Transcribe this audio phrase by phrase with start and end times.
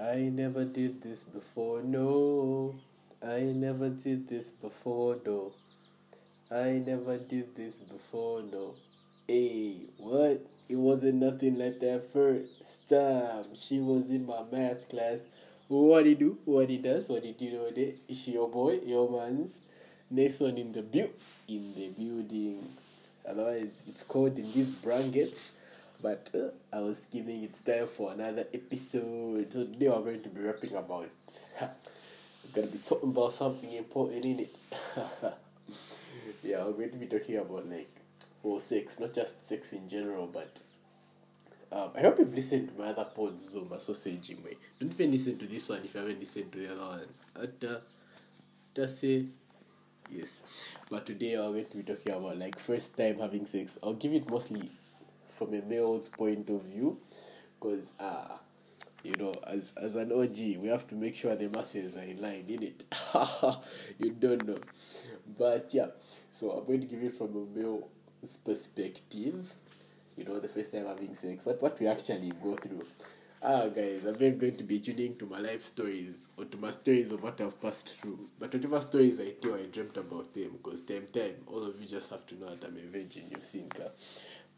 [0.00, 2.76] I never did this before, no.
[3.20, 5.52] I never did this before, no.
[6.52, 8.74] I never did this before, no.
[9.26, 10.46] Hey, what?
[10.68, 13.46] It wasn't nothing like that first time.
[13.54, 15.26] She was in my math class.
[15.66, 16.38] What he do?
[16.44, 17.08] What he does?
[17.08, 17.92] What he did you know?
[18.08, 18.78] Is she your boy?
[18.86, 19.62] Your man's?
[20.10, 21.10] Next one in the build.
[21.48, 22.64] In the building.
[23.28, 25.54] Otherwise, it's called in these brackets.
[26.00, 29.52] But uh, I was giving it time for another episode.
[29.52, 31.10] So today we're going to be rapping about.
[31.60, 31.68] we're
[32.54, 34.56] going to be talking about something important in it.
[36.44, 37.90] yeah, we're going to be talking about like
[38.42, 40.60] well, sex, not just sex in general, but
[41.70, 44.54] um, I hope you've listened to my other pods, Zoma Sausage Way.
[44.80, 47.08] Don't even listen to this one if you haven't listened to the other one.
[47.42, 47.76] At, uh,
[48.74, 49.24] just say
[50.10, 50.42] yes.
[50.88, 53.78] But today we're going to be talking about like first time having sex.
[53.82, 54.70] I'll give it mostly
[55.38, 56.98] from a male's point of view,
[57.58, 58.38] because uh
[59.04, 62.20] you know, as as an OG, we have to make sure the masses are in
[62.20, 62.84] line, in it.
[63.98, 64.58] you don't know,
[65.38, 65.86] but yeah.
[66.32, 69.54] So I'm going to give it from a male's perspective.
[70.16, 72.84] You know, the first time having sex, what what we actually go through.
[73.40, 76.72] Ah, guys, I'm not going to be tuning to my life stories or to my
[76.72, 78.28] stories of what I've passed through.
[78.36, 81.86] But whatever stories I tell, I dreamt about them because time, time, all of you
[81.86, 83.26] just have to know that I'm a virgin.
[83.30, 83.84] You've seen, ka.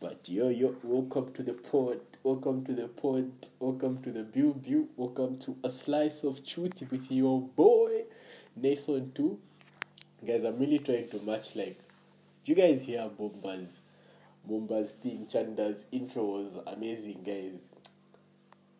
[0.01, 2.01] But yo, yo, welcome to the pod.
[2.23, 3.31] Welcome to the pod.
[3.59, 4.89] Welcome to the view, view.
[4.97, 8.05] Welcome to a slice of truth with your boy,
[8.57, 9.39] Nason 2.
[10.27, 11.79] Guys, I'm really trying to match like.
[12.43, 13.83] Do you guys hear Bomba's?
[14.49, 17.69] Bomba's thing, Chanda's intro was amazing, guys.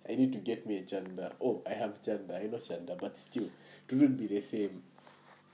[0.09, 1.35] I need to get me a Chanda.
[1.39, 2.41] Oh, I have Chanda.
[2.43, 4.85] I know Chanda, but still, it wouldn't be the same.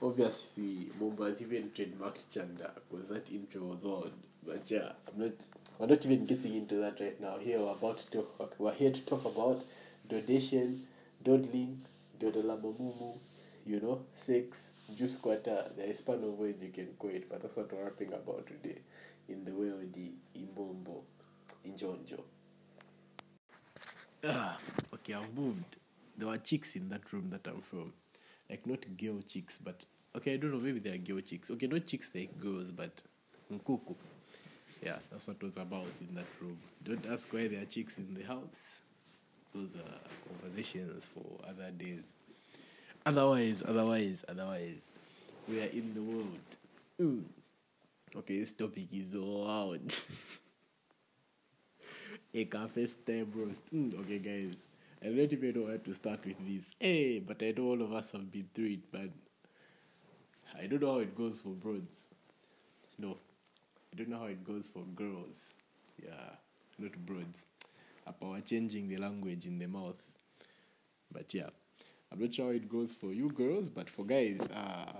[0.01, 4.11] Obviously, Bomba's even trademarked Chanda because that intro was on.
[4.45, 5.43] But yeah, I'm not.
[5.79, 7.37] We're not even getting into that right now.
[7.37, 8.55] Here we're about to talk.
[8.59, 9.65] We're here to talk about
[10.07, 10.85] donation,
[11.23, 11.81] dawdling,
[12.19, 13.17] dodolamumu,
[13.65, 15.65] you know, sex, juice quarter.
[15.79, 18.79] Is span of ways you can call it, but that's what we're rapping about today
[19.27, 21.01] in the way of the Imbombo,
[21.65, 22.21] in Jonjo.
[24.23, 24.57] Ah,
[24.93, 25.75] okay, I've moved.
[26.17, 27.93] There were chicks in that room that I'm from.
[28.49, 29.83] Like, not girl chicks, but.
[30.15, 31.51] Okay, I don't know, maybe they are girl chicks.
[31.51, 33.03] Okay, not chicks like girls, but.
[33.53, 33.95] Nkuku.
[34.83, 36.57] Yeah, that's what was about in that room.
[36.83, 38.81] Don't ask why there are chicks in the house.
[39.53, 39.99] Those are
[40.29, 42.13] conversations for other days.
[43.05, 44.87] Otherwise, otherwise, otherwise,
[45.47, 46.39] we are in the world.
[47.01, 47.23] Mm.
[48.15, 50.01] Okay, this topic is wild.
[52.33, 53.63] a first time roast.
[53.73, 54.67] Mm, okay, guys,
[55.01, 56.73] I don't even know where to start with this.
[56.79, 59.09] Hey, but I know all of us have been through it, but
[60.57, 62.07] I don't know how it goes for bros.
[62.97, 63.17] No,
[63.93, 65.37] I don't know how it goes for girls.
[66.03, 66.35] Yeah,
[66.79, 67.45] not broads.
[68.05, 70.01] About changing the language in the mouth.
[71.11, 71.49] But yeah,
[72.11, 74.93] I'm not sure how it goes for you girls, but for guys, uh,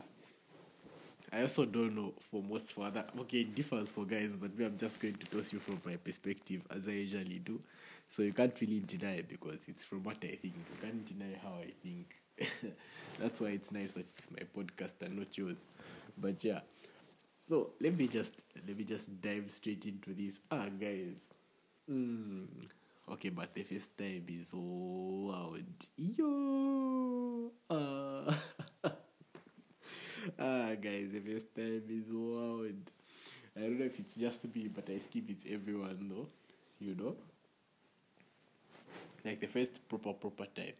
[1.31, 3.05] I also don't know for most for other.
[3.19, 6.61] Okay, it differs for guys, but I'm just going to toss you from my perspective
[6.69, 7.59] as I usually do.
[8.09, 10.53] So you can't really deny it because it's from what I think.
[10.55, 12.15] You can't deny how I think.
[13.19, 15.57] That's why it's nice that it's my podcast and not yours.
[16.17, 16.61] But yeah.
[17.39, 18.33] So let me just
[18.67, 20.39] let me just dive straight into this.
[20.51, 21.17] Ah, guys.
[21.89, 22.47] Mm.
[23.09, 25.65] Okay, but the first time is loud.
[25.97, 27.51] Yo.
[27.69, 28.39] Ah.
[30.39, 32.75] ah, guys, the first time is loud.
[33.55, 36.27] I don't know if it's just me, but I skip it everyone though.
[36.79, 37.15] You know.
[39.27, 40.71] Like the first proper proper time.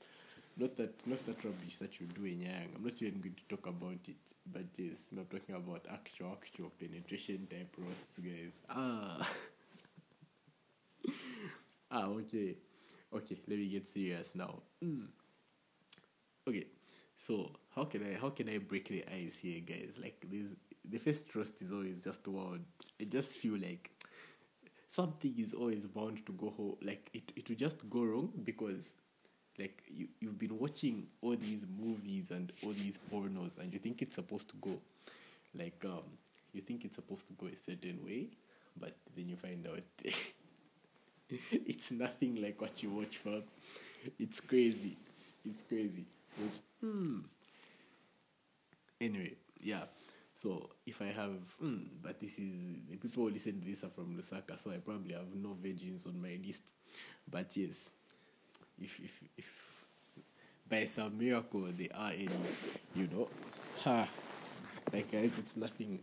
[0.56, 2.70] Not that not that rubbish that you do in young.
[2.76, 4.16] I'm not even going to talk about it.
[4.50, 8.54] But yes, I'm talking about actual actual penetration type roasts, guys.
[8.70, 9.20] Ah
[11.92, 12.56] Ah okay.
[13.14, 14.62] Okay, let me get serious now.
[14.82, 15.08] Mm.
[16.48, 16.68] Okay.
[17.18, 19.96] So how can I how can I break the ice here guys?
[20.02, 20.56] Like this
[20.90, 22.62] the first roast is always just wild.
[23.02, 23.92] I just feel like
[24.88, 28.94] something is always bound to go whole like it it will just go wrong because
[29.60, 34.02] like you you've been watching all these movies and all these pornos and you think
[34.02, 34.78] it's supposed to go
[35.58, 36.04] like um
[36.54, 38.28] you think it's supposed to go a certain way
[38.80, 39.84] but then you find out
[41.52, 43.42] it's nothing like what you watch for.
[44.20, 44.96] It's crazy.
[45.46, 46.06] It's crazy.
[46.46, 47.20] It's, hmm.
[49.02, 49.84] anyway yeah
[50.38, 51.32] so if I have,
[51.64, 52.52] mm, but this is
[52.92, 56.06] the people who listen to this are from Lusaka, so I probably have no virgins
[56.06, 56.62] on my list.
[57.28, 57.90] But yes,
[58.80, 59.86] if if if
[60.70, 62.30] by some miracle they are any,
[62.96, 63.28] you know,
[63.84, 64.08] ha,
[64.94, 65.98] like guys, it's nothing,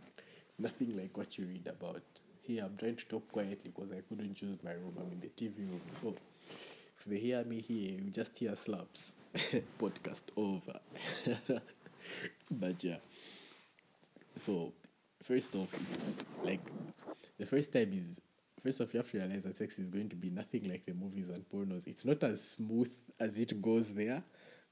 [0.59, 2.03] nothing like what you read about.
[2.41, 4.97] Here I'm trying to talk quietly because I couldn't choose my room.
[4.99, 6.13] I'm in the TV room, so
[6.99, 9.15] if they hear me here, you just hear slaps.
[9.79, 10.79] Podcast over.
[12.51, 12.97] but yeah.
[14.37, 14.73] So,
[15.23, 15.69] first off,
[16.43, 16.59] like,
[17.39, 18.19] the first time is,
[18.61, 20.93] first off, you have to realize that sex is going to be nothing like the
[20.93, 21.87] movies and pornos.
[21.87, 24.23] It's not as smooth as it goes there.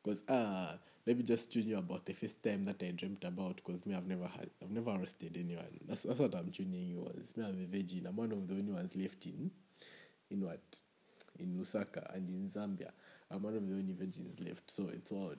[0.03, 0.75] Because, ah,
[1.05, 3.55] let me just tune you about the first time that I dreamt about.
[3.55, 5.65] Because me, I've never had, I've never arrested anyone.
[5.87, 7.23] That's, that's what I'm tuning you on.
[7.37, 8.05] Me, I'm a virgin.
[8.07, 9.49] I'm one of the only ones left in,
[10.29, 10.61] in what?
[11.39, 12.91] In Lusaka and in Zambia.
[13.31, 14.69] I'm one of the only virgins left.
[14.69, 15.37] So it's odd.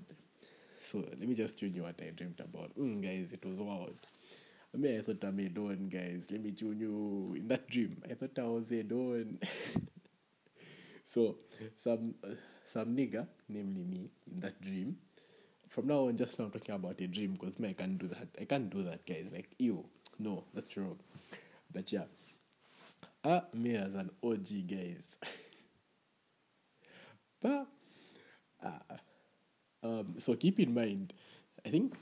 [0.84, 2.76] So let me just tune you what I dreamt about.
[2.78, 3.96] Mm, guys, it was wild.
[4.74, 6.26] I mean, I thought I'm a don, guys.
[6.30, 7.34] Let me tune you.
[7.36, 9.38] In that dream, I thought I was a don.
[11.04, 11.36] so,
[11.78, 12.34] some uh,
[12.66, 14.96] some nigga, namely me, in that dream.
[15.70, 18.08] From now on, just now I'm talking about a dream because me, I can't do
[18.08, 18.28] that.
[18.38, 19.30] I can't do that, guys.
[19.32, 19.86] Like, ew.
[20.18, 20.98] No, that's wrong.
[21.72, 22.04] But yeah.
[23.24, 25.16] Ah, me as an OG, guys.
[27.40, 27.66] but,
[28.62, 28.80] ah,
[29.84, 31.12] um, so keep in mind,
[31.64, 31.94] I think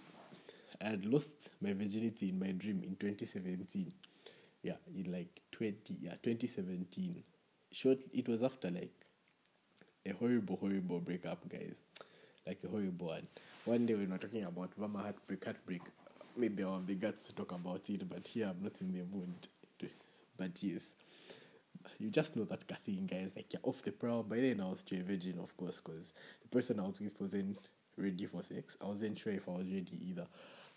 [0.81, 3.93] I had lost my virginity in my dream in 2017.
[4.63, 7.23] Yeah, in like 20, yeah, 2017.
[7.73, 8.93] Short, it was after like
[10.07, 11.83] a horrible, horrible breakup, guys.
[12.47, 13.27] Like a horrible one.
[13.65, 15.83] One day we were talking about Mama heartbreak, heartbreak.
[16.37, 19.05] Maybe I'll have the guts to talk about it, but here I'm not in the
[19.05, 19.49] mood.
[20.37, 20.95] But yes,
[21.99, 23.33] you just know that thing, guys.
[23.35, 24.23] Like you're off the prowl.
[24.23, 26.13] By then I was still a virgin, of course, because
[26.43, 27.59] the person I was with wasn't
[27.97, 28.77] ready for sex.
[28.81, 30.27] I wasn't sure if I was ready either.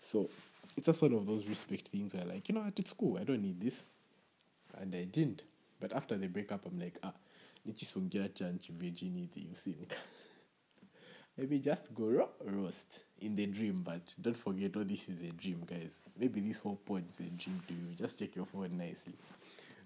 [0.00, 0.30] So
[0.76, 3.18] it's just one of those respect things where like, you know it's cool.
[3.18, 3.84] I don't need this.
[4.78, 5.42] And I didn't.
[5.80, 7.12] But after the breakup, I'm like, ah,
[7.66, 9.94] nichisungira chanchi virginity, you think.
[11.36, 15.32] Maybe just go ro- roast in the dream, but don't forget, oh, this is a
[15.32, 16.00] dream, guys.
[16.18, 17.94] Maybe this whole pod is a dream to you.
[17.96, 19.14] Just check your phone nicely.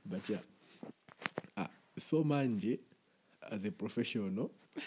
[0.05, 0.39] But yeah.
[2.01, 2.79] So manje,
[3.51, 4.51] as a professional,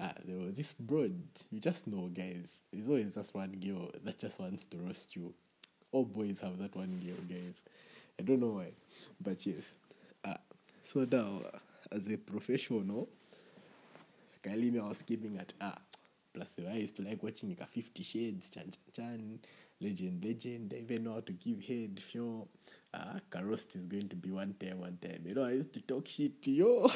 [0.00, 1.14] ah, there was this broad.
[1.50, 2.62] You just know, guys.
[2.72, 5.34] There's always just one girl that just wants to roast you.
[5.92, 7.64] All boys have that one girl, guys.
[8.18, 8.70] I don't know why,
[9.20, 9.74] but yes.
[10.24, 10.38] Ah,
[10.82, 11.42] so now,
[11.92, 13.06] as a professional,
[14.42, 15.76] Kalimi, I was keeping at ah.
[16.32, 19.38] Plus, the way I used to like watching like a Fifty Shades, Chan Chan Chan,
[19.80, 20.74] Legend, Legend.
[20.74, 21.94] I even know how to give head.
[21.98, 22.48] If you
[22.94, 25.22] ah, Karost is going to be one time, one time.
[25.26, 26.88] You know, I used to talk shit to you.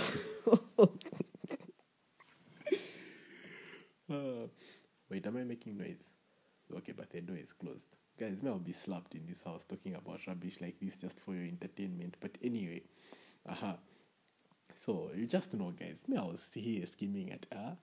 [4.11, 4.47] Uh,
[5.11, 6.11] wait, am I making noise?
[6.75, 7.97] Okay, but the door is closed.
[8.19, 11.35] Guys, may I'll be slapped in this house talking about rubbish like this just for
[11.35, 12.17] your entertainment.
[12.21, 12.83] But anyway.
[13.49, 13.75] Uh-huh.
[14.75, 16.05] So you just know, guys.
[16.09, 17.75] Me, I was here scheming at ah, uh,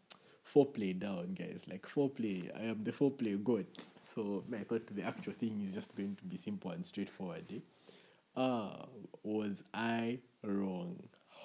[0.53, 1.67] foreplay down, guys.
[1.69, 3.65] Like foreplay, I am the foreplay god.
[4.03, 7.45] So I thought the actual thing is just going to be simple and straightforward.
[7.53, 7.59] Eh?
[8.35, 8.85] Ah,
[9.23, 10.95] was I wrong?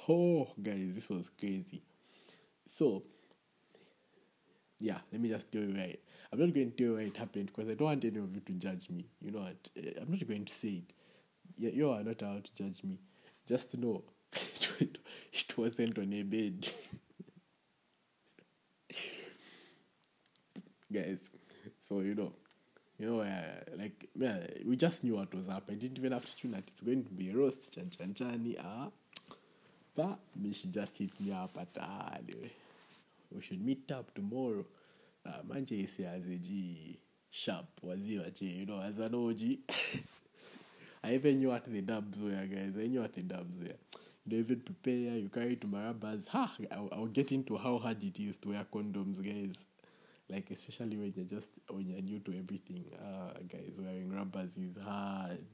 [0.09, 1.83] Oh, guys, this was crazy.
[2.67, 3.03] So
[4.79, 5.99] yeah, let me just tell you right.
[6.33, 8.35] I'm not going to tell you why it happened because I don't want any of
[8.35, 9.07] you to judge me.
[9.21, 9.71] You know what?
[9.77, 10.83] Eh, I'm not going to say
[11.59, 11.75] it.
[11.75, 12.99] You are not allowed to judge me.
[13.47, 14.03] Just know
[14.81, 16.69] it wasn't on a bed.
[20.93, 21.31] Guys,
[21.79, 22.33] so you know,
[22.99, 25.65] you know, uh, like man, we just knew what was up.
[25.71, 28.15] I didn't even have to tune that it's going to be a roast, chan chan
[28.15, 28.89] chani, ah.
[29.95, 32.51] But me, she just hit me up at ah, anyway
[33.35, 34.65] we should meet up tomorrow.
[35.25, 36.99] Uh, manje isi as a G
[37.31, 39.59] sharp waziwa you know, as an OG.
[41.05, 42.75] I even knew what the dubs were, guys.
[42.79, 43.77] I knew what the dubs were.
[44.25, 46.29] You don't even prepare, you carry to marabas.
[46.29, 46.53] Ha!
[46.71, 49.65] I'll, I'll get into how hard it is to wear condoms, guys.
[50.29, 52.85] Like, especially when you're just, when you're new to everything.
[53.03, 55.45] Ah, guys, wearing rubbers is hard.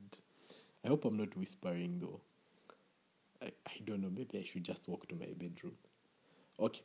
[0.84, 2.20] I hope I'm not whispering, though.
[3.42, 4.10] I, I don't know.
[4.14, 5.74] Maybe I should just walk to my bedroom.
[6.60, 6.82] Okay.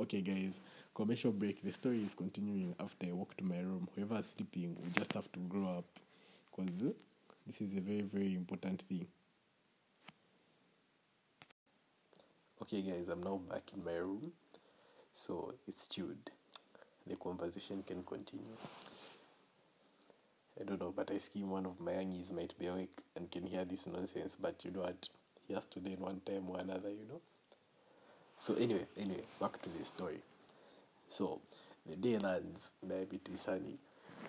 [0.00, 0.60] Okay, guys,
[0.94, 1.62] commercial break.
[1.62, 3.88] The story is continuing after I walk to my room.
[3.94, 5.84] Whoever's sleeping, we just have to grow up
[6.50, 6.94] because
[7.46, 9.06] this is a very, very important thing.
[12.62, 14.32] Okay, guys, I'm now back in my room,
[15.14, 16.30] so it's chilled.
[17.06, 18.56] The conversation can continue.
[20.60, 23.46] I don't know, but I scheme one of my youngies might be awake and can
[23.46, 25.08] hear this nonsense, but you know what?
[25.48, 27.20] He has to learn one time or another, you know.
[28.36, 30.20] So anyway, anyway, back to the story.
[31.08, 31.40] So
[31.86, 33.78] the day lands, maybe it is sunny.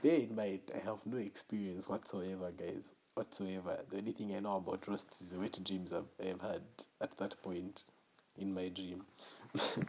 [0.01, 2.85] Bear in mind, I have no experience whatsoever, guys.
[3.13, 3.79] Whatsoever.
[3.89, 6.61] The only thing I know about roasts is the wet dreams I've, I've had
[6.99, 7.83] at that point
[8.37, 9.03] in my dream.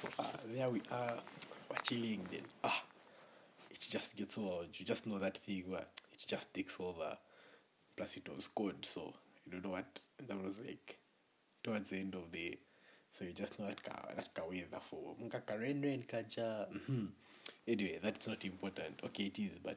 [0.00, 1.18] So uh, there we are.
[1.70, 2.42] We're chilling then.
[2.64, 2.82] Ah,
[3.70, 4.64] it just gets over.
[4.74, 5.80] You just know that thing where
[6.12, 7.16] it just takes over.
[7.96, 9.12] Plus, it was cold, so
[9.44, 10.00] you don't know what.
[10.26, 10.98] That was like
[11.62, 12.58] towards the end of the
[13.12, 17.08] so you just know that ka that ka weather for mkaka rain rain kaja Mhm.
[17.68, 19.76] anyway that's not important okay it is but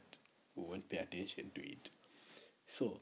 [0.55, 1.89] we won't pay attention to it
[2.67, 2.99] so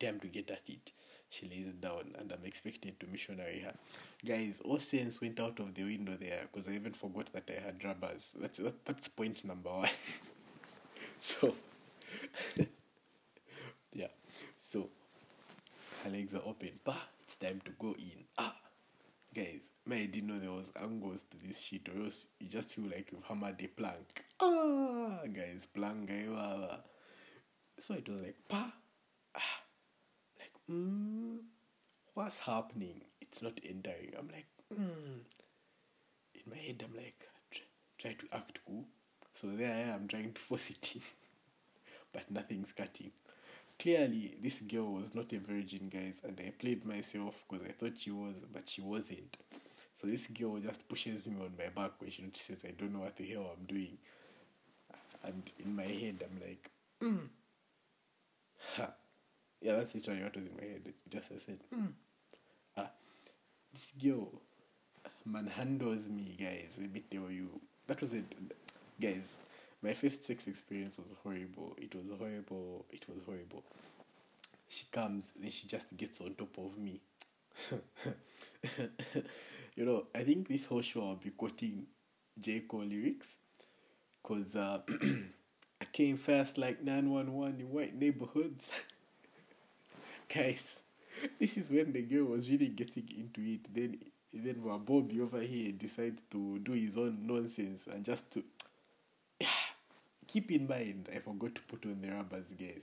[0.00, 0.92] time to get at it
[1.36, 3.74] she lays down and i'm expecting to missionary her
[4.24, 7.60] guys all sense went out of the window there because i even forgot that i
[7.60, 8.30] had rubbers.
[8.40, 9.88] That's that, that's point number one.
[11.20, 11.54] So
[13.94, 14.06] yeah.
[14.60, 14.88] So
[16.04, 16.78] her legs are open.
[16.84, 18.24] Bah it's time to go in.
[18.38, 18.54] Ah
[19.34, 22.74] guys man i didn't know there was angles to this shit or else you just
[22.74, 24.24] feel like you've hammered a plank.
[24.40, 26.78] Ah guys plank guy wow.
[27.78, 28.72] so it was like pa
[30.70, 31.38] mm,
[32.14, 35.20] what's happening it's not entering i'm like mm.
[36.34, 37.60] in my head i'm like tr-
[37.98, 38.84] try to act cool
[39.34, 41.02] so there i am trying to force it in
[42.12, 43.10] but nothing's cutting
[43.78, 47.98] clearly this girl was not a virgin guys and i played myself because i thought
[47.98, 49.36] she was but she wasn't
[49.94, 53.00] so this girl just pushes me on my back when she notices i don't know
[53.00, 53.98] what the hell i'm doing
[55.24, 56.70] and in my head i'm like
[57.02, 57.28] mm.
[58.76, 58.88] ha.
[59.60, 61.88] Yeah that's literally what was in my head just i said mm.
[62.76, 62.90] ah
[63.72, 64.28] this girl
[65.28, 67.48] manhandles me guys let me tell you
[67.86, 68.24] that was it.
[69.00, 69.34] Guys
[69.82, 71.76] my first sex experience was horrible.
[71.76, 72.86] It was horrible.
[72.90, 73.62] It was horrible.
[74.68, 77.00] She comes and she just gets on top of me.
[79.76, 81.84] You know i think this whole show i'll be quoting
[82.40, 82.60] j.
[82.60, 83.36] Cole lyrics
[84.22, 84.80] because uh,
[85.80, 88.70] i came fast like 911 in white neighborhoods
[90.32, 90.76] guys
[91.38, 93.98] this is when the girl was really getting into it then
[94.32, 98.42] then bobby over here decided to do his own nonsense and just to
[100.26, 102.82] keep in mind I forgot to put on the rubbers, guys.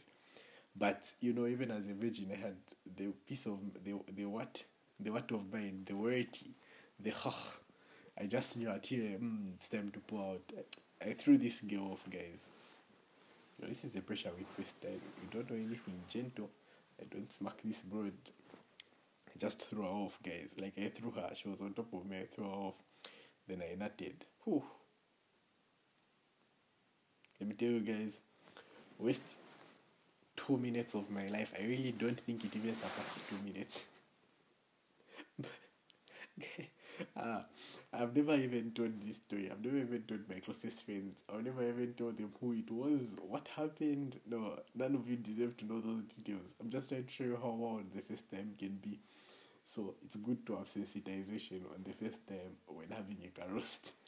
[0.76, 2.56] But you know, even as a virgin, I had
[2.98, 4.64] the piece of the the what
[5.00, 6.52] the what of mine, the wordy,
[7.00, 7.58] the hach.
[8.20, 10.54] I just knew at here, mm, it's time to pull out.
[11.02, 12.50] I, I threw this girl off, guys.
[13.58, 15.02] You know, this is the pressure we first time.
[15.22, 16.50] You don't know anything gentle.
[17.02, 18.14] I don't smack this broad.
[19.28, 20.50] I just threw her off, guys.
[20.60, 22.18] Like I threw her, she was on top of me.
[22.20, 22.76] I threw her off.
[23.48, 24.14] Then I nutted.
[24.44, 24.64] Whew.
[27.40, 28.22] Let me tell you guys,
[28.98, 29.36] waste
[30.36, 31.54] two minutes of my life.
[31.60, 33.84] I really don't think it even surpassed two minutes.
[37.18, 37.42] uh,
[37.94, 39.50] I've never even told this story.
[39.52, 41.22] I've never even told my closest friends.
[41.30, 44.20] I've never even told them who it was, what happened.
[44.26, 46.56] No, none of you deserve to know those details.
[46.60, 49.00] I'm just trying to show you how wild the first time can be.
[49.66, 53.94] So it's good to have sensitization on the first time when having a car roast.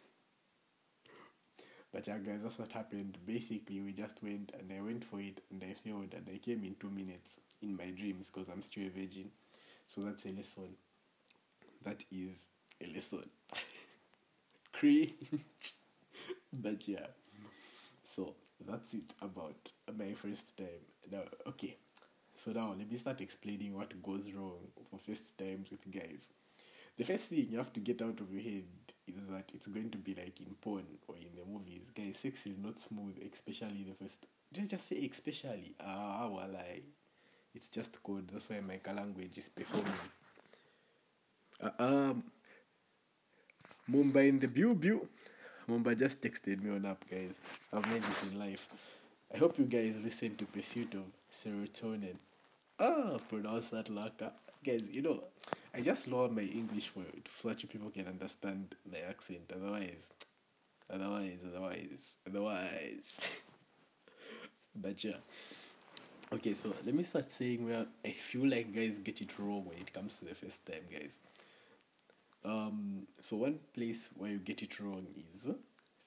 [1.92, 3.18] But yeah, guys, that's what happened.
[3.26, 6.64] Basically, we just went and I went for it and I failed and I came
[6.64, 9.32] in two minutes in my dreams because I'm still a virgin.
[9.88, 10.76] So that's a lesson.
[11.84, 12.48] That is
[12.82, 13.30] a lesson.
[14.74, 15.14] Cringe.
[16.54, 17.08] but yeah.
[18.04, 18.36] So
[18.68, 20.68] that's it about my first time.
[21.12, 21.78] Now, okay.
[22.36, 24.58] So now let me start explaining what goes wrong
[24.90, 26.30] for first times with guys.
[26.98, 28.64] The first thing you have to get out of your head
[29.08, 31.90] is that it's going to be like in porn or in the movies.
[31.94, 34.26] Guys, sex is not smooth, especially the first.
[34.54, 35.76] Did I just say especially?
[35.80, 36.82] Ah, well, I.
[37.54, 38.30] It's just code.
[38.32, 39.92] That's why my language is performing.
[41.62, 42.24] Uh, um,
[43.92, 45.08] Mumbai in the Bew Bew.
[45.70, 47.40] Mumbai just texted me on up, guys.
[47.72, 48.68] I've made it in life.
[49.34, 52.16] I hope you guys listen to Pursuit of Serotonin.
[52.80, 54.32] Ah, pronounce that like a
[54.66, 55.24] guys, you know,
[55.74, 57.04] I just lower my English for
[57.40, 59.52] so that people can understand my accent.
[59.54, 60.10] Otherwise,
[60.92, 63.42] otherwise, otherwise, otherwise.
[64.76, 65.18] but yeah.
[66.34, 69.78] Okay, so let me start saying where I feel like guys get it wrong when
[69.78, 71.20] it comes to the first time, guys.
[72.46, 75.50] Um, so one place where you get it wrong is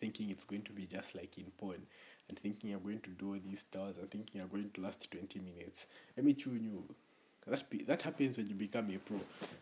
[0.00, 1.82] thinking it's going to be just like in porn
[2.28, 5.10] and thinking you're going to do all these stars and thinking you're going to last
[5.10, 5.86] 20 minutes.
[6.16, 6.94] Let me tune you.
[7.46, 9.20] That, be, that happens when you become a pro,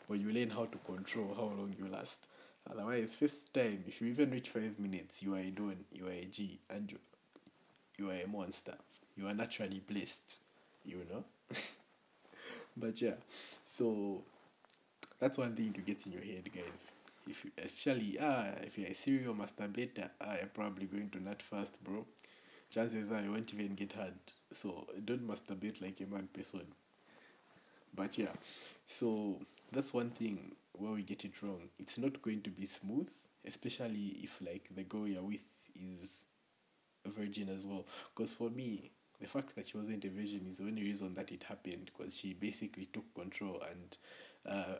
[0.08, 2.26] when you learn how to control how long you last.
[2.68, 6.10] Otherwise, first time, if you even reach five minutes, you are a don, you are
[6.10, 6.98] a G, and you,
[7.96, 8.74] you are a monster.
[9.16, 10.40] You are naturally blessed,
[10.84, 11.24] you know?
[12.76, 13.14] but yeah,
[13.64, 14.24] so
[15.18, 16.92] that's one thing to get in your head, guys.
[17.28, 21.42] If you, especially ah, if you're a serial masturbator, ah, you're probably going to nut
[21.42, 22.06] fast, bro.
[22.70, 24.14] Chances are you won't even get hard.
[24.52, 26.66] So don't masturbate like a man person.
[27.94, 28.32] But yeah,
[28.86, 29.40] so
[29.72, 31.68] that's one thing where we get it wrong.
[31.78, 33.08] It's not going to be smooth,
[33.46, 35.40] especially if like the girl you're with
[35.74, 36.24] is
[37.04, 37.86] a virgin as well.
[38.14, 41.32] Because for me, the fact that she wasn't a virgin is the only reason that
[41.32, 43.62] it happened because she basically took control.
[43.70, 43.96] And
[44.46, 44.78] uh,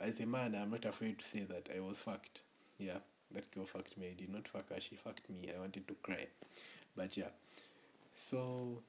[0.00, 2.42] as a man, I'm not afraid to say that I was fucked.
[2.78, 2.98] Yeah,
[3.32, 4.08] that girl fucked me.
[4.08, 4.80] I did not fuck her.
[4.80, 5.50] She fucked me.
[5.54, 6.26] I wanted to cry,
[6.96, 7.32] but yeah.
[8.16, 8.82] So,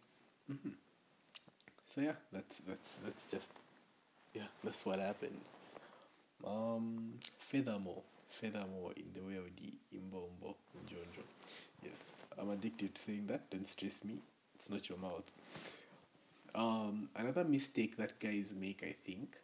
[0.51, 0.69] mm-hmm.
[1.87, 3.51] so yeah, that's that's that's just
[4.33, 5.41] yeah, that's what happened.
[6.45, 10.55] Um, furthermore, furthermore, in the way of the imbombo
[10.87, 11.23] jonjo,
[11.83, 13.49] yes, I'm addicted to saying that.
[13.49, 14.19] Don't stress me.
[14.55, 15.23] It's not your mouth.
[16.55, 19.37] Um, another mistake that guys make, I think,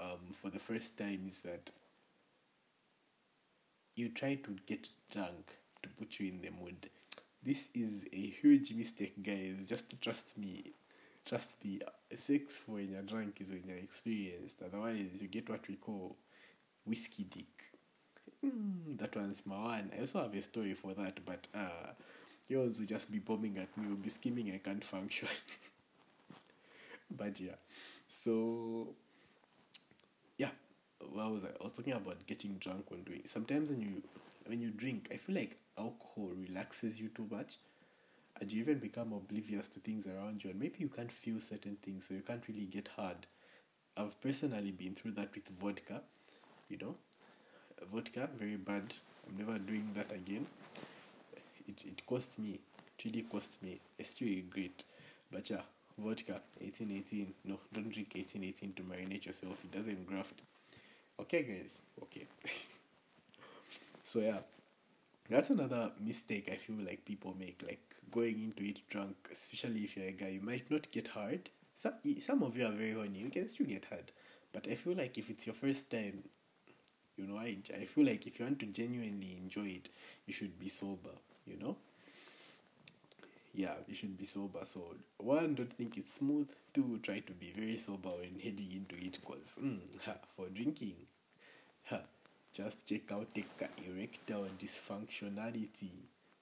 [0.00, 1.70] um, for the first time is that
[3.96, 6.88] you try to get drunk to put you in the mood.
[7.42, 9.66] This is a huge mistake, guys.
[9.66, 10.72] Just trust me.
[11.24, 11.80] Trust me.
[12.14, 14.56] Sex when you're drunk is when you're experienced.
[14.64, 16.16] Otherwise, you get what we call
[16.84, 17.46] whiskey dick.
[18.44, 19.90] Mm, that one's my one.
[19.96, 21.92] I also have a story for that, but uh,
[22.48, 23.88] yours will just be bombing at me.
[23.88, 24.52] Will be scheming.
[24.52, 25.28] I can't function.
[27.10, 27.56] but yeah,
[28.08, 28.88] so
[31.12, 31.48] what was I?
[31.60, 33.22] I was talking about getting drunk when doing.
[33.26, 34.02] Sometimes when you
[34.46, 37.56] when you drink, I feel like alcohol relaxes you too much,
[38.40, 41.76] and you even become oblivious to things around you, and maybe you can't feel certain
[41.82, 43.26] things, so you can't really get hard.
[43.96, 46.02] I've personally been through that with vodka,
[46.68, 46.94] you know,
[47.92, 48.94] vodka very bad.
[49.28, 50.46] I'm never doing that again.
[51.68, 52.58] It it cost me,
[52.98, 53.80] it really cost me.
[53.98, 54.84] I still regret,
[55.30, 55.62] but yeah,
[55.98, 57.34] vodka, eighteen eighteen.
[57.44, 59.58] No, don't drink eighteen eighteen to marinate yourself.
[59.64, 60.40] It doesn't graft.
[61.20, 61.72] Okay, guys.
[62.02, 62.26] Okay.
[64.04, 64.38] so yeah,
[65.28, 69.96] that's another mistake I feel like people make, like going into it drunk, especially if
[69.96, 70.28] you're a guy.
[70.28, 71.50] You might not get hard.
[71.74, 73.18] Some some of you are very horny.
[73.20, 74.12] You can still get hard,
[74.52, 76.24] but I feel like if it's your first time,
[77.16, 79.88] you know, I I feel like if you want to genuinely enjoy it,
[80.26, 81.16] you should be sober.
[81.46, 81.76] You know.
[83.52, 84.60] Yeah, you should be sober.
[84.64, 86.48] So one, don't think it's smooth.
[86.72, 89.80] Two, try to be very sober when heading into it, cause mm,
[90.36, 90.94] for drinking,
[91.90, 92.00] ha,
[92.52, 93.44] just check out the
[93.88, 95.90] erectile dysfunctionality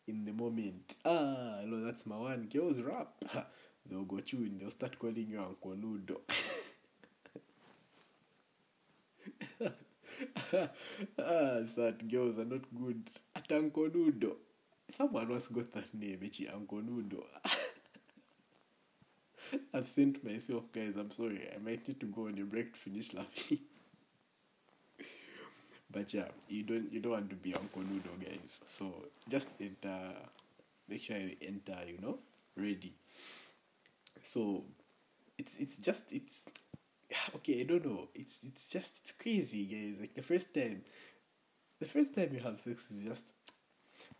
[0.07, 0.97] in the moment.
[1.05, 2.49] Ah, no, that's my one.
[2.53, 3.09] Girls rap.
[3.33, 3.47] Ha,
[3.91, 4.59] they'll go tune.
[4.61, 6.21] They'll start calling you Uncle Nudo.
[11.19, 13.03] ah, sad girls are not good
[13.37, 14.37] at Uncle Nudo.
[14.91, 17.23] Someone once got that name, Echi Uncle Nudo.
[19.75, 20.95] I've sent myself, guys.
[20.99, 21.49] I'm sorry.
[21.55, 23.59] I might need to go on a break to finish laughing.
[25.91, 28.61] but yeah, you don't you don't want to be Uncle Nudo, guys.
[28.67, 30.13] So just enter.
[30.89, 31.79] Make sure you enter.
[31.87, 32.19] You know,
[32.57, 32.95] ready.
[34.23, 34.65] So
[35.37, 36.45] it's it's just it's
[37.37, 37.61] okay.
[37.61, 38.09] I don't know.
[38.15, 40.01] It's it's just it's crazy, guys.
[40.01, 40.83] Like the first time,
[41.79, 43.25] the first time you have sex is just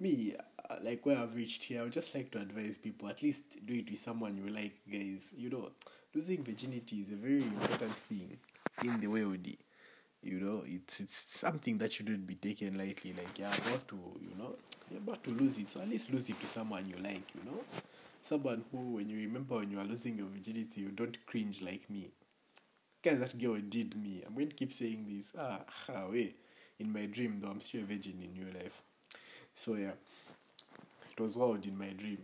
[0.01, 0.35] me,
[0.83, 3.75] like where I've reached here, I would just like to advise people at least do
[3.75, 5.33] it with someone you like, guys.
[5.37, 5.71] You know,
[6.15, 8.37] losing virginity is a very important thing
[8.85, 9.47] in the world.
[10.23, 13.13] You know, it's it's something that shouldn't be taken lightly.
[13.13, 14.57] Like you're about to, you know,
[14.91, 17.23] you're about to lose it, so at least lose it to someone you like.
[17.35, 17.61] You know,
[18.21, 21.89] someone who, when you remember when you are losing your virginity, you don't cringe like
[21.89, 22.09] me.
[23.03, 24.23] Guys, that girl did me.
[24.27, 25.33] I'm going to keep saying this.
[25.39, 25.61] Ah,
[25.95, 26.37] ah wait.
[26.81, 28.83] In my dream, though, I'm still a virgin in real life.
[29.55, 29.93] So yeah,
[31.19, 32.19] it was wild in my dream.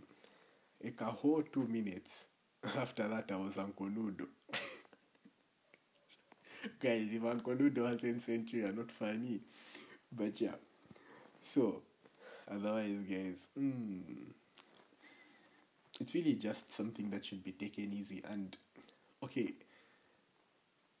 [0.81, 2.27] Like a whole two minutes
[2.77, 4.27] after that, I was Uncle Nudo.
[6.79, 9.41] Guys, if Uncle Nudo hasn't sent you, you're not funny.
[10.11, 10.55] But yeah,
[11.41, 11.81] so
[12.49, 14.01] otherwise, guys, mm,
[15.99, 18.23] it's really just something that should be taken easy.
[18.27, 18.57] And
[19.23, 19.53] okay,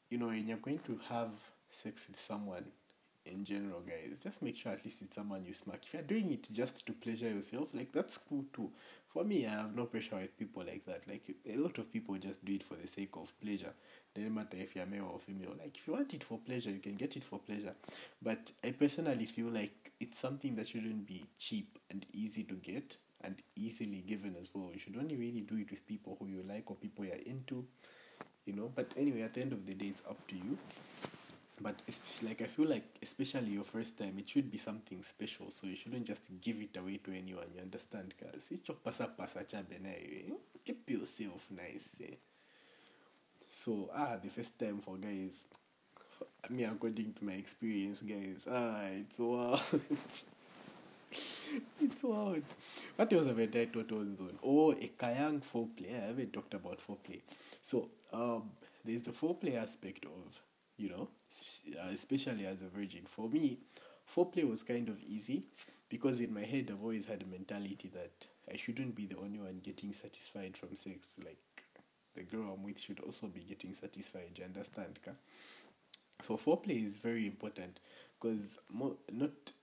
[0.09, 1.29] you know, when you're going to have
[1.71, 2.65] sex with someone,
[3.25, 5.79] in general, guys, just make sure at least it's someone you smack.
[5.83, 8.71] If you're doing it just to pleasure yourself, like that's cool too.
[9.07, 11.03] For me, I have no pressure with people like that.
[11.07, 13.73] Like a lot of people just do it for the sake of pleasure.
[14.13, 15.55] Doesn't matter if you're male or female.
[15.57, 17.73] Like if you want it for pleasure, you can get it for pleasure.
[18.21, 22.97] But I personally feel like it's something that shouldn't be cheap and easy to get
[23.23, 24.69] and easily given as well.
[24.73, 27.65] You should only really do it with people who you like or people you're into.
[28.45, 30.57] You know, but anyway, at the end of the day, it's up to you
[31.61, 31.81] but
[32.23, 35.51] like I feel like especially your first time, it should be something special.
[35.51, 37.47] So you shouldn't just give it away to anyone.
[37.55, 38.13] You understand?
[38.19, 38.51] Cause
[38.83, 39.39] pasa pasa
[40.65, 41.95] keep yourself nice.
[42.03, 42.15] Eh?
[43.49, 45.45] So ah, the first time for guys,
[46.43, 49.61] for me according to my experience, guys, ah, it's wild.
[51.81, 52.43] it's wild.
[52.97, 54.39] What else have I done total zone?
[54.43, 55.95] Oh, a kayang foreplay.
[55.95, 57.21] I haven't talked about foreplay.
[57.61, 58.51] So um,
[58.83, 60.41] there's the foreplay aspect of
[60.77, 61.09] you know,
[61.79, 63.01] uh, especially as a virgin.
[63.05, 63.59] For me,
[64.13, 65.45] foreplay was kind of easy
[65.89, 69.39] because in my head I've always had a mentality that I shouldn't be the only
[69.39, 71.17] one getting satisfied from sex.
[71.23, 71.37] Like
[72.15, 74.31] the girl I'm with should also be getting satisfied.
[74.37, 74.99] You understand?
[75.03, 75.11] Ka?
[76.21, 77.79] So foreplay is very important
[78.19, 79.53] because mo- not.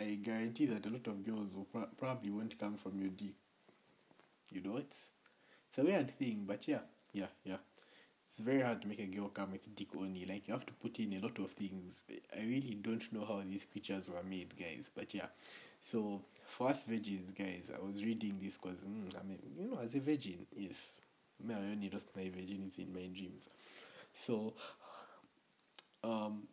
[0.00, 3.34] I guarantee that a lot of girls will pro- probably won't come from your dick.
[4.50, 5.10] You know, it's
[5.68, 6.80] it's a weird thing, but yeah,
[7.12, 7.58] yeah, yeah.
[8.32, 10.24] It's very hard to make a girl come with dick only.
[10.24, 12.02] Like you have to put in a lot of things.
[12.34, 14.90] I really don't know how these creatures were made, guys.
[14.94, 15.26] But yeah,
[15.80, 19.78] so for us virgins, guys, I was reading this because mm, I mean, you know,
[19.82, 20.98] as a virgin, yes,
[21.46, 23.50] I only lost my virginity in my dreams.
[24.12, 24.54] So,
[26.04, 26.44] um,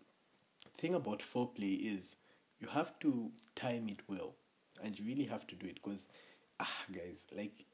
[0.78, 2.15] thing about foreplay is
[2.60, 4.36] you have to time it well,
[4.84, 6.08] and you really have to do it because,
[6.60, 7.65] ah, guys, like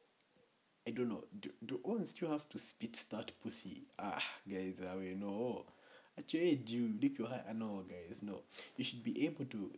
[0.88, 1.24] I don't know.
[1.40, 3.84] Do, do once you have to spit start pussy?
[3.98, 5.66] Ah, guys, I will know.
[6.18, 7.44] Actually, do lick your heart?
[7.56, 8.42] No, guys, no.
[8.78, 9.72] You should be able to,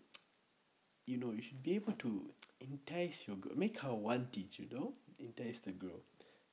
[1.05, 4.59] you know, you should be able to entice your girl, make her want it.
[4.59, 6.01] You know, entice the girl,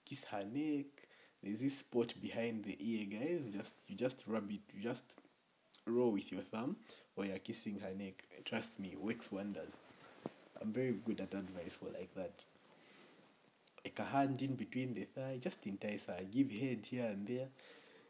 [0.09, 0.87] kiss her neck.
[1.43, 3.53] There's this spot behind the ear, guys.
[3.53, 4.61] Just you just rub it.
[4.73, 5.17] You just
[5.87, 6.77] roll with your thumb
[7.17, 8.25] while you're kissing her neck.
[8.45, 9.77] Trust me, works wonders.
[10.62, 12.45] I'm very good at advice for like that
[13.85, 17.27] like a hand in between the thigh, just in entice her, give head here and
[17.27, 17.49] there.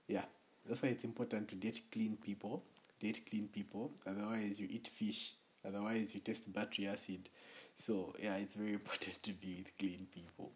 [0.06, 0.24] Yeah,
[0.66, 2.62] that's why it's important to date clean people.
[3.00, 5.34] Date clean people, otherwise you eat fish,
[5.66, 7.28] otherwise you test battery acid.
[7.74, 10.52] So yeah, it's very important to be with clean people.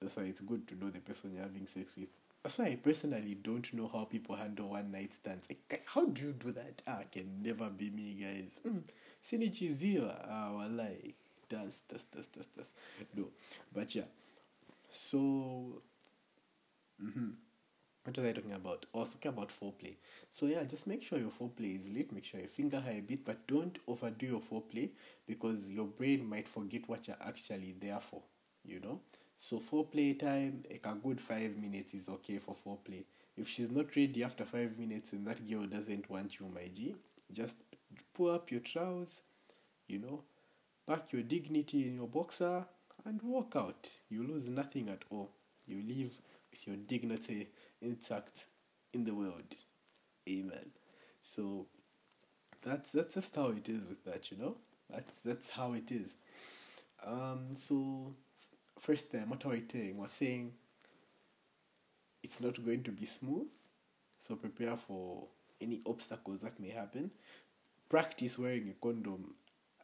[0.00, 2.08] That's why it's good to know the person you're having sex with.
[2.42, 5.48] That's why I personally don't know how people handle one night stands.
[5.48, 6.82] Like, guys, how do you do that?
[6.86, 8.60] Ah, can never be me, guys.
[8.64, 10.14] Mm, zero.
[10.28, 11.14] Ah, walai.
[11.48, 12.72] Does, does, does, does, does.
[13.16, 13.30] No.
[13.74, 14.04] But yeah.
[14.96, 15.82] So,
[17.02, 17.30] mm-hmm.
[18.04, 18.86] what was I talking about?
[18.94, 19.96] I was talking about foreplay.
[20.30, 22.12] So yeah, just make sure your foreplay is lit.
[22.12, 24.90] Make sure you finger high a bit, but don't overdo your foreplay
[25.26, 28.22] because your brain might forget what you're actually there for.
[28.64, 29.00] You know.
[29.38, 33.04] So foreplay time, like a good five minutes is okay for foreplay.
[33.36, 36.96] If she's not ready after five minutes and that girl doesn't want you, my G,
[37.32, 37.56] just
[38.14, 39.20] pull up your trousers,
[39.88, 40.22] you know,
[40.88, 42.64] pack your dignity in your boxer,
[43.06, 43.88] and walk out.
[44.10, 45.30] You lose nothing at all.
[45.66, 47.48] You live with your dignity
[47.80, 48.46] intact
[48.92, 49.54] in the world.
[50.28, 50.70] Amen.
[51.22, 51.66] So
[52.62, 54.56] that's that's just how it is with that, you know.
[54.90, 56.14] That's that's how it is.
[57.04, 57.54] Um.
[57.54, 58.14] So
[58.78, 59.96] first time, what are we saying?
[59.96, 60.52] We're saying
[62.22, 63.46] it's not going to be smooth.
[64.18, 65.28] So prepare for
[65.60, 67.12] any obstacles that may happen.
[67.88, 69.34] Practice wearing a condom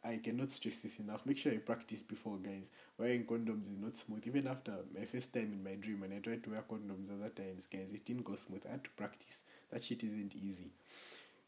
[0.03, 1.25] I cannot stress this enough.
[1.25, 2.69] Make sure you practice before, guys.
[3.03, 4.23] Wearing condoms is not smooth.
[4.25, 7.27] Even after my first time in my dream, when I tried to wear condoms other
[7.27, 8.61] times, guys, it didn't go smooth.
[8.65, 9.41] I had to practice.
[9.71, 10.71] That shit isn't easy.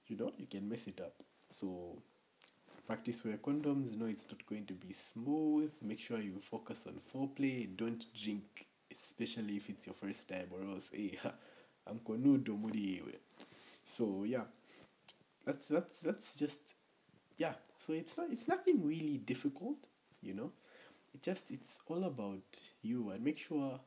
[0.08, 1.14] You know, you can mess it up.
[1.50, 1.96] So,
[2.86, 3.96] practice wear condoms.
[3.96, 5.72] No, it's not going to be smooth.
[5.82, 7.70] Make sure you focus on foreplay.
[7.74, 11.32] Don't drink, especially if it's your first time, or else, eh, hey,
[11.88, 12.60] I'm konudo.
[13.86, 14.44] So, yeah.
[15.46, 16.60] That's, that's, that's just
[17.38, 19.88] yeah so it's not it's nothing really difficult
[20.22, 20.52] you know
[21.22, 23.10] just it's all about you.
[23.10, 23.80] And make sure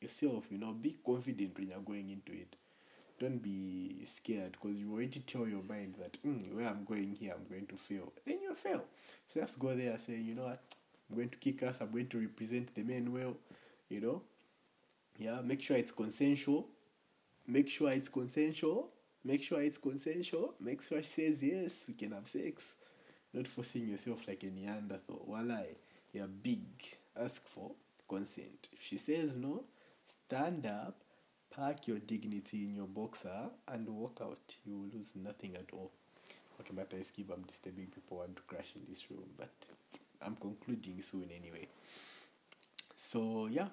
[0.00, 2.56] yourself you know be confident when you're going into it.
[3.18, 7.34] Don't be scared because you already tell your mind that mm, where i'm going here
[7.36, 8.12] i'm going to fail.
[8.26, 8.84] Then you'll fail.
[9.26, 10.62] So just go there and say you know what?
[11.08, 11.78] I'm going to kick ass.
[11.80, 13.36] I'm going to represent the men well
[13.88, 14.22] you know?
[15.18, 16.68] Yeah make sure it's consensual.
[17.46, 18.90] Make sure it's consensual.
[19.24, 20.54] Make sure it's consensual.
[20.60, 22.74] Make sure she says yes, we can have sex.
[23.32, 25.26] Not forcing yourself like a Neanderthal.
[25.28, 25.66] Walai,
[26.16, 26.66] you're big.
[27.18, 27.72] Ask for
[28.08, 28.68] consent.
[28.72, 29.64] If she says no,
[30.06, 30.96] stand up,
[31.54, 34.54] pack your dignity in your boxer, and walk out.
[34.64, 35.90] You will lose nothing at all.
[36.60, 37.30] Okay, but I skip.
[37.32, 39.52] I'm disturbing people want to crash in this room, but
[40.22, 41.68] I'm concluding soon anyway.
[42.96, 43.68] So yeah,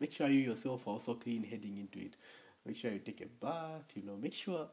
[0.00, 2.16] make sure you yourself are also clean heading into it
[2.64, 4.66] make sure you take a bath you know make sure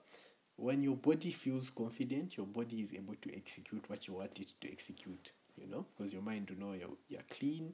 [0.56, 4.52] when your body feels confident your body is able to execute what you want it
[4.60, 7.74] to execute you know because your mind you know you're, you're clean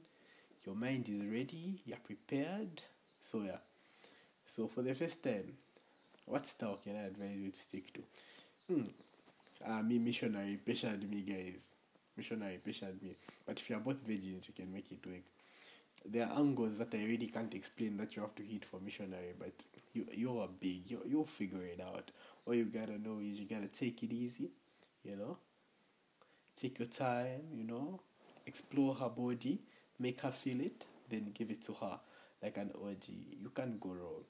[0.64, 2.82] your mind is ready you're prepared
[3.20, 3.58] so yeah
[4.46, 5.52] so for the first time
[6.26, 8.00] what style can i advise you to stick to
[8.68, 8.82] hmm.
[9.66, 11.74] uh, me missionary patient me guys
[12.16, 13.14] missionary patient me
[13.46, 15.22] but if you're both virgins you can make it work
[16.04, 19.34] there are angles that I really can't explain that you have to hit for missionary,
[19.38, 19.52] but
[19.92, 20.90] you you are big.
[20.90, 22.10] You you'll figure it out.
[22.46, 24.50] All you gotta know is you gotta take it easy,
[25.04, 25.38] you know.
[26.60, 28.00] Take your time, you know.
[28.46, 29.58] Explore her body,
[29.98, 31.98] make her feel it, then give it to her
[32.42, 33.08] like an OG.
[33.42, 34.24] You can't go wrong.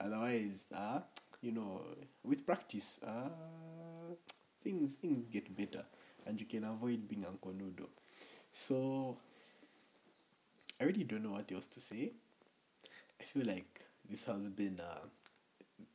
[0.00, 1.00] Otherwise, ah, uh,
[1.40, 1.80] you know,
[2.22, 4.14] with practice, ah, uh,
[4.62, 5.84] things things get better,
[6.26, 7.86] and you can avoid being Uncle Nudo.
[8.52, 9.16] So
[10.80, 12.12] I really don't know what else to say.
[13.20, 15.06] I feel like this has been uh,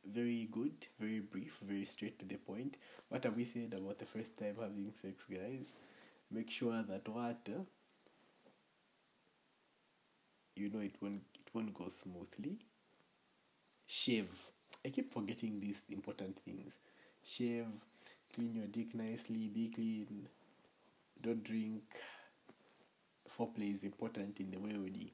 [0.04, 2.76] very good, very brief, very straight to the point.
[3.08, 5.74] What have we said about the first time having sex, guys?
[6.30, 7.62] Make sure that what uh,
[10.56, 12.58] you know it won't it won't go smoothly.
[13.86, 14.30] Shave.
[14.84, 16.78] I keep forgetting these important things.
[17.24, 17.66] Shave,
[18.34, 20.28] clean your dick nicely, be clean,
[21.20, 21.82] don't drink.
[23.36, 25.12] Foreplay is important in the way we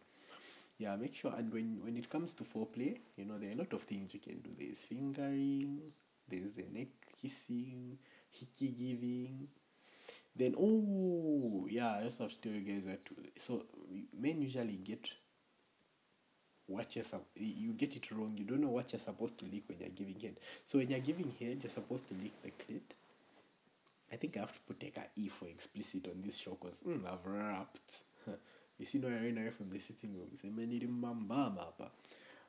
[0.79, 3.57] yeah make sure and when when it comes to foreplay you know there are a
[3.57, 4.51] lot of things you can do.
[4.59, 5.81] There's fingering
[6.29, 6.89] there's the neck
[7.21, 7.99] kissing
[8.31, 9.49] hickey giving.
[10.35, 13.65] Then oh yeah i also have to tell you guys what to, so
[14.19, 15.09] men usually get
[16.67, 17.05] what you're
[17.37, 18.35] you get it wrong.
[18.37, 21.01] You don't know what you're supposed to lick when you're giving head so when you're
[21.01, 22.97] giving head you're supposed to lick the clit.
[24.13, 26.81] I think i have to put like a e for explicit on this show because
[26.81, 28.01] mm, i've rapped
[28.79, 30.29] you see no ran away from the sitting room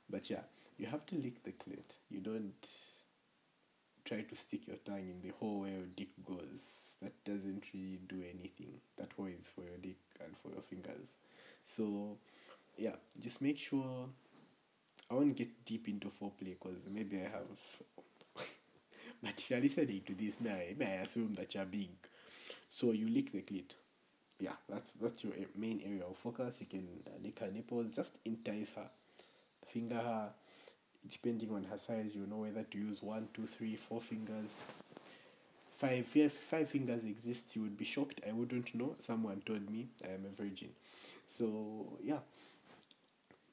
[0.10, 0.42] but yeah
[0.78, 1.98] you have to lick the clit.
[2.12, 2.68] You don't
[4.06, 6.96] try to stick your tongue in the hole where your dick goes.
[7.02, 8.80] That doesn't really do anything.
[8.98, 11.14] That hole is for your dick and for your fingers.
[11.64, 12.18] So
[12.78, 14.08] yeah just make sure
[15.10, 17.48] i won't get deep into foreplay because maybe i have
[19.24, 21.90] but if you're listening to this may I, may I assume that you're big?
[22.70, 23.72] So you lick the clit
[24.40, 26.60] yeah, that's that's your main area of focus.
[26.60, 28.90] You can uh, lick her nipples, just entice her,
[29.66, 30.30] finger her.
[31.10, 34.52] Depending on her size, you know whether to use one, two, three, four fingers.
[35.78, 37.56] Five, if five fingers exist.
[37.56, 38.20] You would be shocked.
[38.28, 38.96] I wouldn't know.
[39.00, 40.70] Someone told me I am a virgin.
[41.28, 42.20] So yeah,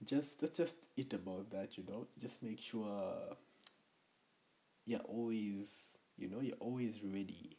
[0.05, 1.79] just that's just it about that.
[1.79, 3.37] You know, just make sure
[4.87, 5.73] you're always,
[6.18, 7.57] you know, you're always ready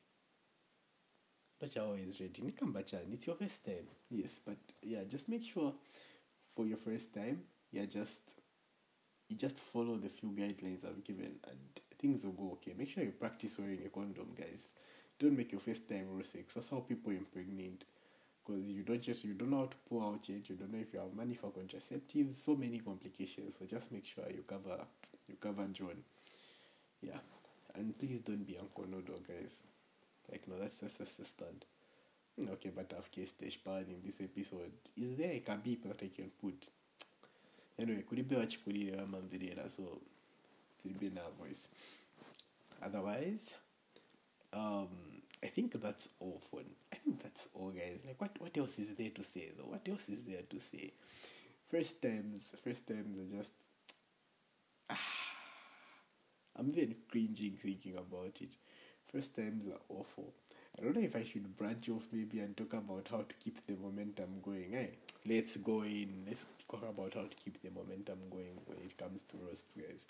[1.59, 2.41] but you're always ready.
[2.41, 3.87] Nikambachan, it's your first time.
[4.09, 5.73] Yes, but yeah, just make sure
[6.55, 7.41] for your first time,
[7.71, 8.21] yeah, just
[9.27, 12.73] you just follow the few guidelines I've given and things will go okay.
[12.77, 14.67] Make sure you practice wearing a condom, guys.
[15.19, 16.53] Don't make your first time raw sex.
[16.53, 17.85] That's how people impregnate.
[18.45, 20.79] Because you don't just you don't know how to pull out yet, you don't know
[20.79, 23.55] if you have money for contraceptives, so many complications.
[23.57, 24.77] So just make sure you cover
[25.27, 26.03] you cover John.
[27.01, 27.17] Yeah.
[27.73, 28.85] And please don't be Uncle
[29.27, 29.63] guys.
[30.31, 31.65] Like, no, that's just stand.
[32.37, 34.71] Hmm, okay, but I've kissed Deshpan in this episode.
[34.97, 36.67] Is there a beep that I can put?
[37.79, 38.55] Anyway, could it be what
[40.81, 41.67] could it be so in our voice.
[42.81, 43.53] Otherwise,
[44.53, 44.87] um,
[45.43, 46.61] I think that's all for
[46.91, 47.99] I think that's all guys.
[48.05, 49.69] Like what what else is there to say though?
[49.69, 50.93] What else is there to say?
[51.69, 53.51] First times first times are just
[54.89, 54.97] ah,
[56.57, 58.55] I'm even cringing thinking about it.
[59.15, 60.33] First times are awful.
[60.77, 63.65] I don't know if I should branch off maybe and talk about how to keep
[63.65, 64.71] the momentum going.
[64.71, 64.89] Hey,
[65.25, 66.25] let's go in.
[66.27, 70.01] Let's talk about how to keep the momentum going when it comes to roast, guys.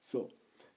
[0.00, 0.28] So,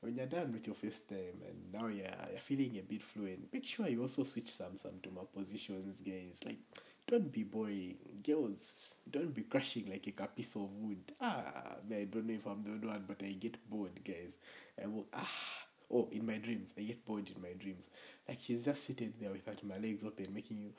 [0.01, 3.51] when you're done with your first time and now you're, you're feeling a bit fluent,
[3.51, 6.41] make sure you also switch some some to my positions, guys.
[6.45, 6.59] Like,
[7.07, 7.95] don't be boring.
[8.21, 11.13] Girls, don't be crushing like a piece of wood.
[11.19, 14.37] Ah, man, I don't know if I'm the one, but I get bored, guys.
[14.79, 17.89] I will, ah Oh, in my dreams, I get bored in my dreams.
[18.27, 20.69] Like she's just sitting there with her, my legs open, making you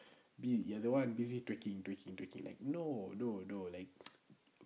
[0.40, 2.44] be you're the one busy twerking, twerking, twerking.
[2.44, 3.68] Like no, no, no.
[3.72, 3.88] Like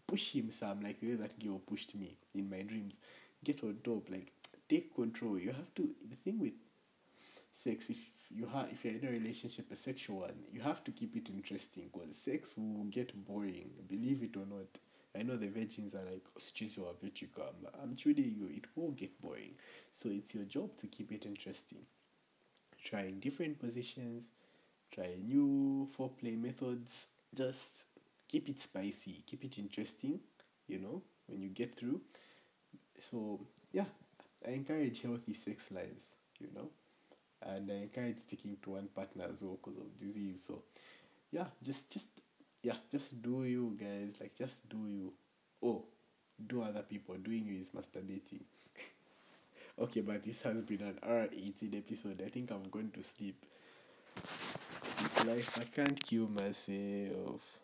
[0.06, 3.00] push him some, like the way that girl pushed me in my dreams.
[3.44, 4.32] Get on top, like
[4.68, 5.38] take control.
[5.38, 5.90] You have to.
[6.08, 6.52] The thing with
[7.52, 7.98] sex, if
[8.30, 11.28] you have, if you're in a relationship, a sexual one, you have to keep it
[11.28, 13.70] interesting because sex will get boring.
[13.88, 14.68] Believe it or not.
[15.18, 17.54] I know the virgins are like, schizo or vegicam.
[17.82, 19.54] I'm telling you, it will get boring.
[19.90, 21.80] So it's your job to keep it interesting.
[22.82, 24.26] Trying different positions,
[24.92, 27.06] try new foreplay methods.
[27.34, 27.84] Just
[28.28, 30.20] keep it spicy, keep it interesting,
[30.66, 32.00] you know, when you get through.
[32.98, 33.40] So,
[33.72, 33.86] yeah,
[34.46, 36.70] I encourage healthy sex lives, you know,
[37.42, 40.44] and I encourage sticking to one partner as well because of disease.
[40.46, 40.62] So,
[41.30, 42.08] yeah, just just
[42.62, 44.14] yeah, just do you guys.
[44.20, 45.12] Like just do you.
[45.62, 45.84] Oh,
[46.46, 47.14] do other people.
[47.16, 48.42] Doing you is masturbating.
[49.78, 52.22] okay, but this has been an R eighteen episode.
[52.24, 53.44] I think I'm going to sleep.
[54.16, 57.60] It's like I can't kill myself.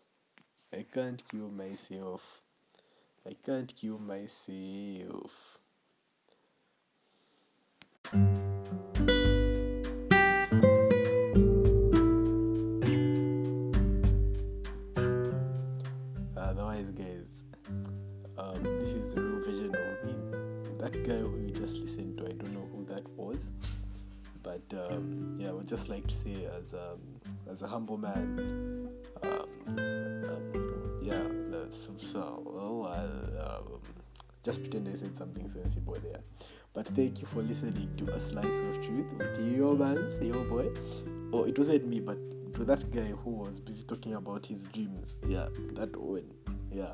[0.72, 2.40] I can't kill myself.
[3.26, 5.58] I can't kill myself.
[25.66, 27.00] Would just like to say, as um,
[27.50, 28.88] as a humble man,
[29.22, 31.26] um, um, yeah,
[31.72, 33.80] so well, I'll um,
[34.44, 36.20] just pretend I said something sensible there.
[36.72, 40.44] But thank you for listening to A Slice of Truth with your man, say your
[40.44, 40.68] boy.
[41.32, 42.18] Oh, it wasn't me, but
[42.54, 45.16] to that guy who was busy talking about his dreams.
[45.26, 46.30] Yeah, that one.
[46.70, 46.92] Yeah.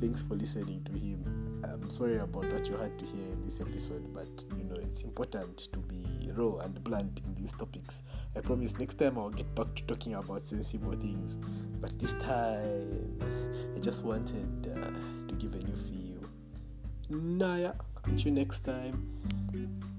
[0.00, 1.62] Thanks for listening to him.
[1.64, 5.02] I'm sorry about what you had to hear in this episode, but you know, it's
[5.02, 8.02] important to be raw and blunt in these topics.
[8.36, 11.36] I promise next time I'll get back to talking about sensible things,
[11.80, 13.18] but this time
[13.76, 16.28] I just wanted uh, to give a new feel.
[17.08, 17.72] Naya,
[18.04, 19.90] until next time.